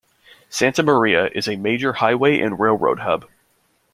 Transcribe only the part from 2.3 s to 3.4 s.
and railroad hub.